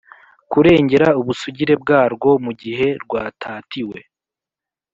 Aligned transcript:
kurengera 0.51 1.07
ubusugire 1.19 1.73
bwarwo 1.81 2.29
mu 2.43 2.51
gihe 2.61 2.87
rwatatiwe 3.03 3.99